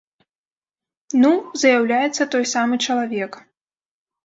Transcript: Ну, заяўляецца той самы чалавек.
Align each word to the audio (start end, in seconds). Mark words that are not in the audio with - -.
Ну, 1.25 1.31
заяўляецца 1.65 2.23
той 2.33 2.45
самы 2.55 2.75
чалавек. 2.89 3.31